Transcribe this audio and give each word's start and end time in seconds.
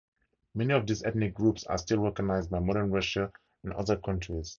Many 0.55 0.73
of 0.73 0.87
these 0.87 1.03
ethnic 1.03 1.35
groups 1.35 1.63
are 1.65 1.77
still 1.77 1.99
recognized 1.99 2.49
by 2.49 2.57
modern 2.57 2.89
Russia 2.89 3.31
and 3.63 3.71
other 3.73 3.97
countries. 3.97 4.49